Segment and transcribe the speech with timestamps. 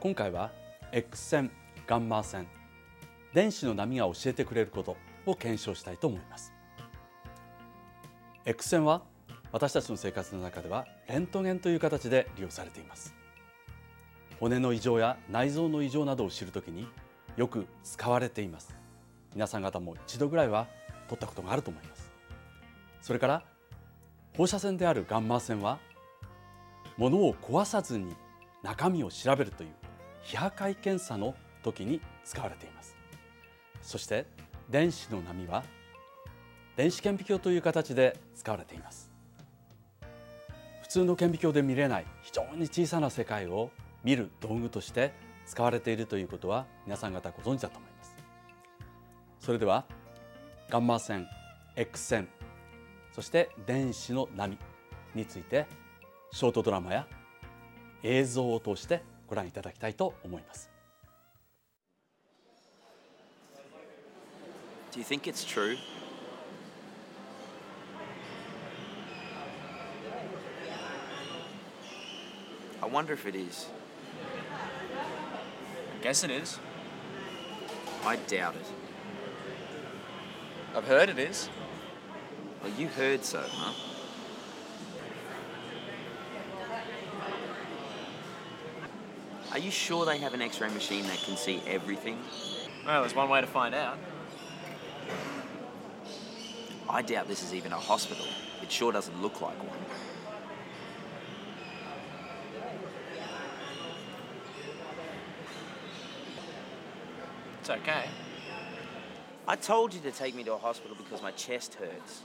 [0.00, 0.50] 今回は
[0.92, 1.50] X 線
[1.86, 2.46] ガンマ線
[3.34, 4.96] 電子の波が教えてくれること
[5.26, 6.54] を検証したいと思います。
[8.46, 9.02] X 線は
[9.52, 13.14] 私たちの生活の中ではレントゲンという形で利用されています。
[14.40, 16.88] 骨の異常や内臓の異常などを知るときに
[17.36, 18.74] よく使われています。
[19.34, 20.66] 皆さん方も一度ぐらいは
[21.08, 22.10] 取ったことがあると思います。
[23.02, 23.44] それから
[24.34, 25.78] 放射線であるガンマ線は
[26.96, 28.16] 物を壊さずに
[28.62, 29.70] 中身を調べるという
[30.22, 32.96] 非破壊検査の時に使われています。
[33.82, 34.26] そして
[34.68, 35.64] 電子の波は
[36.76, 39.10] 電子顕微鏡という形で使われています。
[40.82, 43.70] 普通の顕微鏡で見れない非常に小さな世界を
[44.02, 45.12] 見る道具として
[45.46, 48.16] 使われているということは皆さん方ご存知だと思います。
[49.38, 49.84] それでは
[50.68, 51.26] ガンマ線
[51.76, 52.28] X 線
[53.12, 54.56] そして電子の波
[55.14, 55.66] について
[56.32, 57.06] ショートドラマや
[58.02, 60.69] 映像を通してご覧いただきたいと思います
[64.91, 65.77] Do you think it's true?
[72.81, 73.67] I wonder if it is.
[76.01, 76.59] Guess it is.
[78.05, 78.65] I doubt it.
[80.75, 81.49] I've heard it is.
[82.63, 83.88] Well, you heard so, huh?
[89.60, 92.18] You sure they have an x ray machine that can see everything?
[92.86, 93.98] Well, there's one way to find out.
[96.88, 98.26] I doubt this is even a hospital.
[98.62, 99.78] It sure doesn't look like one.
[107.60, 108.06] It's okay.
[109.46, 112.22] I told you to take me to a hospital because my chest hurts.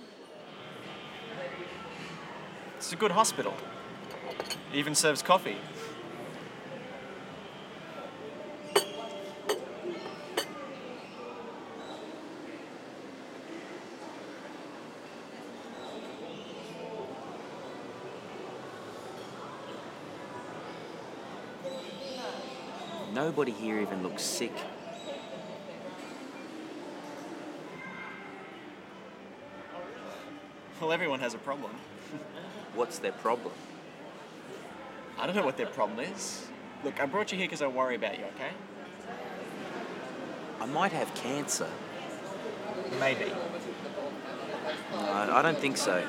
[2.78, 3.53] It's a good hospital.
[4.72, 5.57] It even serves coffee.
[23.16, 24.52] Nobody here even looks sick.
[30.81, 31.72] Well, everyone has a problem.
[32.76, 33.53] What's their problem?
[35.18, 36.46] I don't know what their problem is.
[36.84, 38.52] Look, I brought you here because I worry about you, okay?
[40.59, 41.70] I might have cancer.
[43.00, 43.32] Maybe.
[44.94, 46.06] I, I don't think so.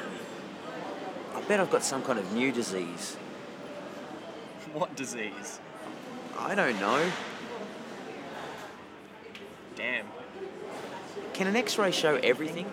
[1.36, 3.16] I bet I've got some kind of new disease.
[4.72, 5.60] What disease?
[6.38, 7.10] I don't know.
[9.74, 10.06] Damn.
[11.32, 12.66] Can an x ray show everything?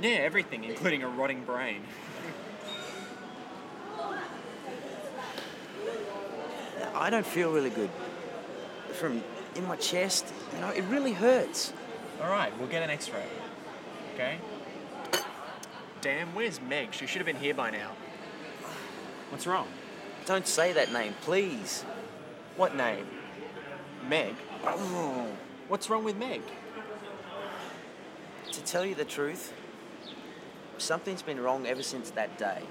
[0.00, 1.82] Yeah, everything, including a rotting brain.
[6.94, 7.90] I don't feel really good.
[8.92, 9.22] From
[9.56, 11.72] in my chest, you know, it really hurts.
[12.22, 13.24] All right, we'll get an X-ray.
[14.14, 14.36] Okay.
[16.02, 16.92] Damn, where's Meg?
[16.92, 17.92] She should have been here by now.
[19.30, 19.68] What's wrong?
[20.26, 21.84] Don't say that name, please.
[22.56, 23.06] What name?
[24.08, 24.34] Meg.
[24.64, 25.26] Oh,
[25.68, 26.42] What's wrong with Meg?
[28.52, 29.52] to tell you the truth,
[30.78, 32.62] something's been wrong ever since that day.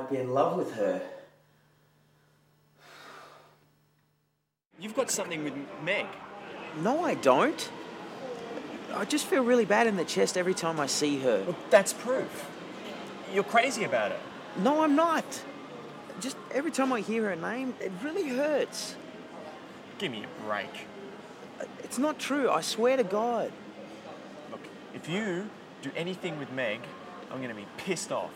[0.00, 1.02] Might be in love with her.
[4.78, 5.52] You've got something with
[5.84, 6.06] Meg.
[6.82, 7.70] No, I don't.
[8.94, 11.44] I just feel really bad in the chest every time I see her.
[11.46, 12.48] Well, that's proof.
[13.32, 14.20] You're crazy about it.
[14.58, 15.24] No, I'm not.
[16.20, 18.96] Just every time I hear her name, it really hurts.
[19.98, 20.86] Give me a break.
[21.84, 23.52] It's not true, I swear to God.
[24.50, 24.60] Look,
[24.94, 25.50] if you
[25.82, 26.80] do anything with Meg,
[27.30, 28.32] I'm going to be pissed off.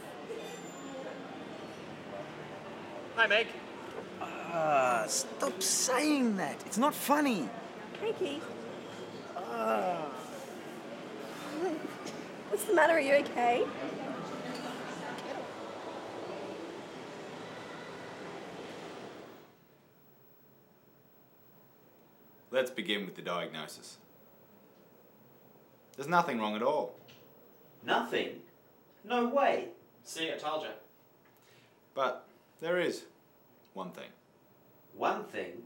[3.17, 3.47] Hi, Meg.
[4.21, 6.61] Ah, stop saying that.
[6.67, 7.49] It's not funny.
[8.01, 8.43] Hey, Keith.
[12.49, 12.95] What's the matter?
[12.95, 13.65] Are you okay?
[22.51, 23.99] Let's begin with the diagnosis.
[25.97, 26.97] There's nothing wrong at all.
[27.85, 28.41] Nothing?
[29.05, 29.69] No way.
[30.03, 30.71] See, I told you.
[31.95, 32.27] But
[32.61, 33.05] there is
[33.73, 34.11] one thing.
[34.97, 35.63] One thing.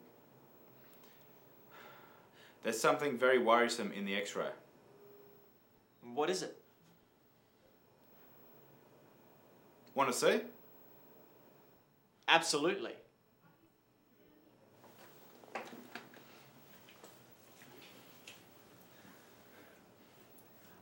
[2.62, 4.50] There's something very worrisome in the x ray.
[6.14, 6.56] What is it?
[9.94, 10.40] Want to see?
[12.28, 12.92] Absolutely.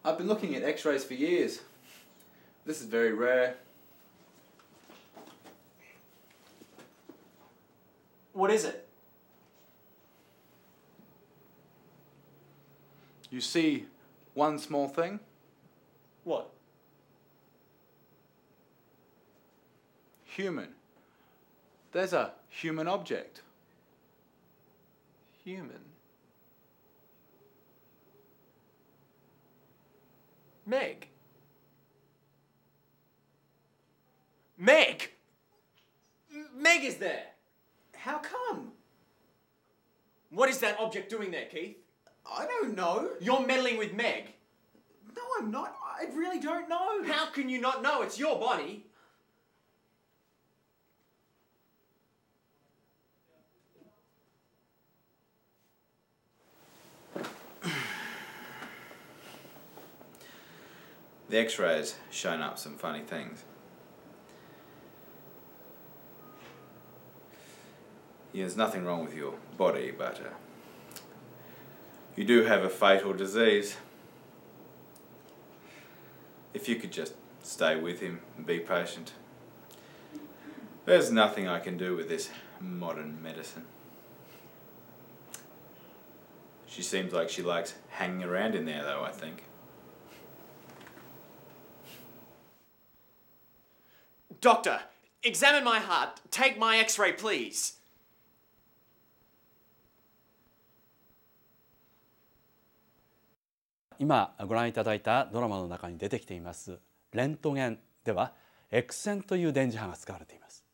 [0.05, 1.61] I've been looking at x rays for years.
[2.65, 3.57] This is very rare.
[8.47, 8.89] What is it?
[13.29, 13.87] You see
[14.35, 15.19] one small thing?
[16.23, 16.53] What?
[20.27, 20.69] Human.
[21.91, 23.43] There's a human object.
[25.43, 25.83] Human.
[30.65, 31.09] Meg.
[34.57, 35.11] Meg!
[36.55, 37.36] Meg is there!
[38.07, 38.71] How come?
[40.31, 41.77] What is that object doing there, Keith?
[42.25, 43.11] I don't know.
[43.21, 44.33] You're meddling with Meg.
[45.17, 45.75] No, I'm not.
[45.85, 47.03] I really don't know.
[47.03, 48.03] How can you not know?
[48.03, 48.87] It's your body.
[61.29, 63.43] The x rays shown up some funny things.
[68.37, 71.01] There's nothing wrong with your body, but uh,
[72.17, 73.79] you do have a fatal disease.
[76.53, 79.13] If you could just stay with him and be patient.
[80.85, 82.29] There's nothing I can do with this
[82.61, 83.65] modern medicine.
[86.67, 89.45] She seems like she likes hanging around in there, though, I think.
[94.43, 94.81] Doctor,
[95.23, 96.21] examine my heart.
[96.31, 97.76] Take my x ray, please.
[103.99, 106.79] 今ご覧いただいたドラマの中に出てきています
[107.13, 108.33] レントゲンでは
[108.71, 110.65] X 線という電磁波が使われています。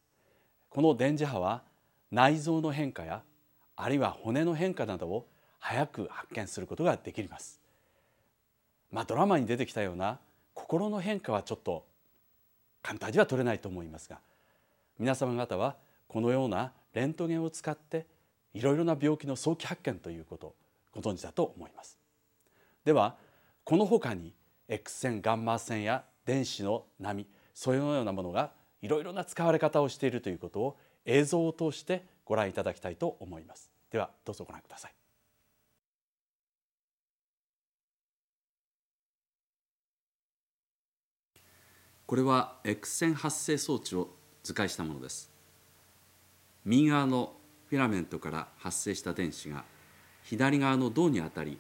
[0.71, 1.63] この電磁波は
[2.11, 3.23] 内臓の変化や
[3.77, 5.29] あるいは骨の変化などを
[5.59, 7.61] 早く発見することができます。
[8.91, 10.19] まあドラマに出てきたような
[10.55, 11.87] 心の変化はちょっと
[12.83, 14.19] 簡単には取れないと思いますが
[14.99, 15.77] 皆様方は
[16.09, 18.07] このようなレントゲンを使って
[18.53, 20.55] いろいろな病気の早期発見ということを
[20.93, 22.02] ご存知だと思います。
[22.85, 23.17] では
[23.65, 24.35] この他に
[24.69, 33.71] X 線ガンマ線や電子の波そういうようなものがいろいろな使われ方をしているということを映像を通してご覧いただきたいと思います。
[33.91, 34.95] ではどうぞご覧ください。
[42.07, 44.11] これは X 線発生装置を
[44.43, 45.31] 図解したものです。
[46.65, 47.35] 右側の
[47.69, 49.65] フィラメントから発生した電子が
[50.25, 51.59] 左側の銅に当たり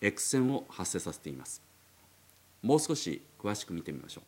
[0.00, 1.62] X 線を発生させています。
[2.62, 4.24] もう少し詳しく見てみましょう。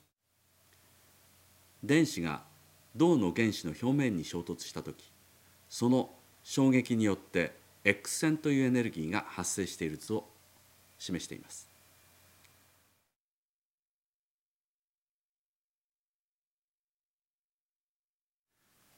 [1.87, 2.43] 電子が
[2.97, 5.13] 銅の原子の表面に衝突した時
[5.69, 6.11] その
[6.43, 10.25] 衝撃によって X 線というエネルギーが発生している図を
[10.99, 11.69] 示しています。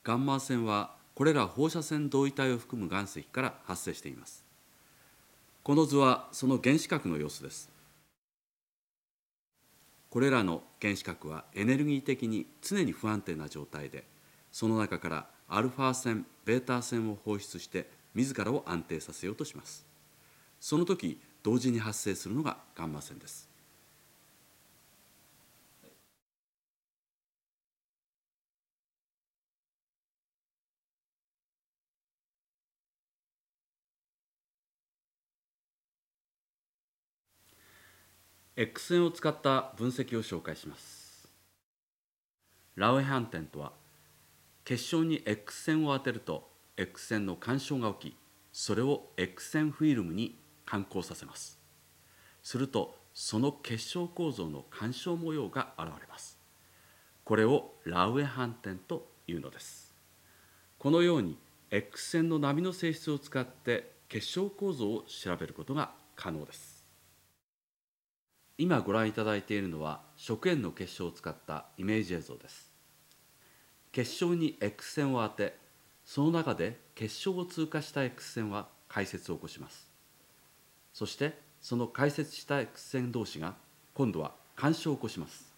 [0.03, 4.50] ガンマ線はこれら放射線同位体を含む岩石から発生しています。
[5.71, 7.71] この図はその原子核の様子です。
[10.09, 14.03] これらの原子核はエネルギー的に常に不安定な状態で
[14.51, 19.87] その中からアルファ線ベータ線を放出して自らを安定させようとします。
[20.59, 23.50] その時同時に発生するのがガンマ線です。
[38.63, 41.27] X 線を使った分析を紹介します。
[42.75, 43.73] ラウエ反転とは
[44.67, 48.17] 結晶に X 線を当てると X 線の干渉が起き
[48.53, 50.37] それを X 線フィルムに
[50.67, 51.59] 感光させます。
[52.43, 56.39] するとその結晶構造の干渉模様が現れます。
[57.25, 59.95] これをラウエ反転というのです。
[60.79, 61.39] このように
[61.71, 66.70] X 線の波の性質を使って結晶構造を調べることが可能です。
[68.61, 72.71] 今ご覧いただいているのは食塩の結晶を使ったイメージ映像です。
[73.91, 75.57] 結晶に X 線を当て
[76.05, 79.89] その中で結晶を通過した X 線は解説を起こします。
[80.93, 83.55] そしてその解説した X 線同士が
[83.95, 85.55] 今度は干渉を起こします。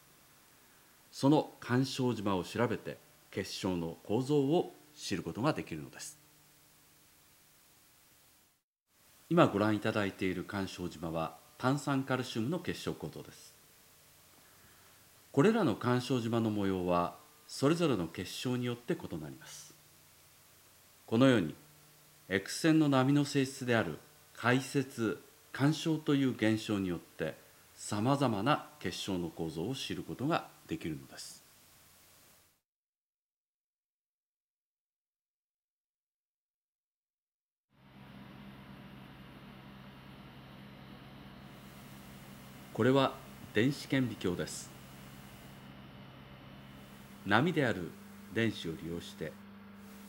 [1.10, 2.98] その干渉島を調べて
[3.32, 6.20] 結晶の構造を知ることができるのです。
[9.28, 13.54] 今ご覧いただいている干渉島は炭酸カルシウムの結晶構造です。
[15.30, 17.14] これらの干渉島の模様は
[17.46, 19.72] それぞれの結晶によって異なります。
[21.06, 21.54] このように
[22.28, 24.00] X 線の波の性質である
[24.34, 27.36] 解説干渉という現象によって
[27.76, 31.41] さまざまな結晶の構造を知ることができるのです。
[42.74, 43.12] これは
[43.52, 44.70] 電子顕微鏡です。
[47.26, 47.90] 波である
[48.34, 49.32] 電子を利用して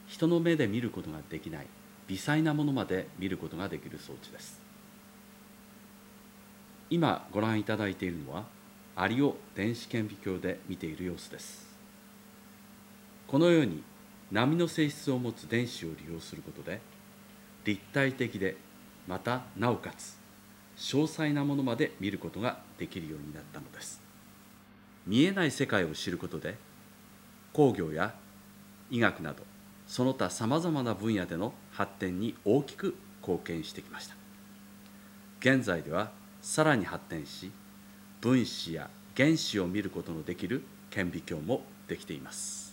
[0.07, 1.67] 人の目で見ることができない
[2.07, 4.61] 微細なものまで見ることができる装置です。
[6.89, 8.45] 今ご覧いただいているのは
[8.95, 11.67] アリを電子顕微鏡で見ている様子です。
[13.27, 13.83] このように
[14.31, 16.79] 波の性質を持つ電子を利用することで
[17.65, 18.55] 立体的で
[19.05, 20.22] またなおかつ
[20.77, 24.01] 詳細なものまで見ることができるようになったのです。
[25.05, 26.55] 見えない世界を知ることで
[27.51, 28.13] 工業や
[28.89, 29.43] 医学など
[29.85, 34.15] その他さまざまな分野での発展に大きく貢献してきました。
[35.39, 36.11] 現在では
[36.41, 37.51] さらに発展し
[38.21, 42.72] 分子や原子を見ることのできる顕微鏡もできています。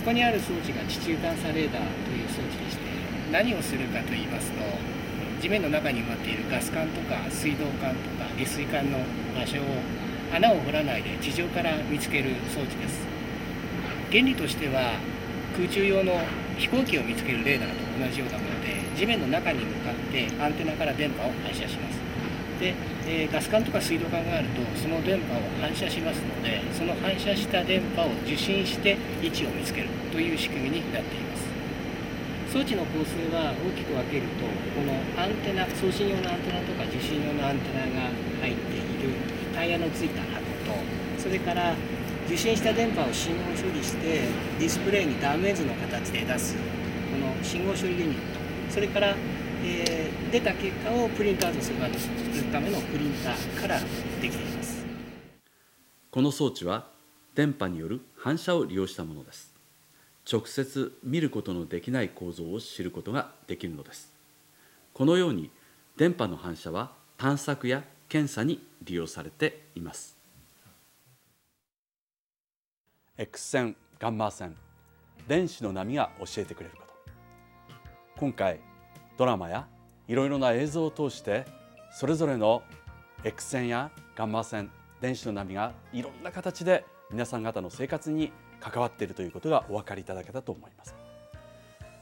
[0.00, 2.82] ここにある装置が地中探査レーダーという装置でして
[3.30, 4.56] 何をするかと言いますと
[5.42, 8.98] 地面の中に埋まっているガス管とか水道管とか下水管の
[9.38, 9.64] 場所を
[10.34, 13.06] 穴を掘らないで地上から見つける装置です。
[14.10, 14.94] 原理としては
[15.54, 16.18] 空中用の
[16.56, 21.89] 飛行機を見つけるレーダーと同じようなもので地面の中に向かってアンテナから電波を反射します。
[22.60, 22.74] で、
[23.08, 31.48] えーガス管とか水道管があるとその電波を反射しますのでその反射した電波を受信して位置を見つけるという仕組みになっています。
[32.52, 38.10] 装置の構成は大きく分けるとこのアンテナ送信用のアンテナとか受信用のアンテナが
[38.42, 39.14] 入っている
[39.54, 40.74] タイヤのついた箱と
[41.16, 41.74] それから
[42.26, 44.26] 受信した電波を信号処理して
[44.58, 46.60] ディスプレイにダメージの形で出すこ
[47.18, 48.40] の信号処理ユニット。
[48.70, 49.16] それから、
[49.62, 51.76] えー出た結果をプリントアウトする
[52.52, 54.84] ためのプリンターからできています。
[56.08, 56.86] この装置は
[57.34, 59.52] 電波による反射を利用したものです。
[60.30, 64.12] 直接見ることのできない構造を知ることができるのです。
[64.92, 65.50] このように
[65.96, 70.16] 電波の反射は探索や検査に利用されています。
[73.18, 74.54] X 線ガンマ線
[75.26, 76.94] 電子の波が教えてくれること。
[78.16, 78.60] 今回
[79.20, 79.68] ドラマや
[80.08, 81.44] いろいろな映像を通して
[81.92, 82.62] それぞれの
[83.22, 84.70] X 線やガンマ線
[85.02, 90.94] 電子の波がいろんな形で皆さん方の生活に関わっているということがお分かりいただけたと思います。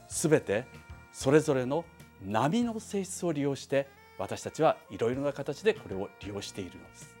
[0.07, 0.63] すべて
[1.11, 1.83] それぞれの
[2.25, 7.18] 波の性質を利用して私たちはいろいろな形でこれを利用しているのです。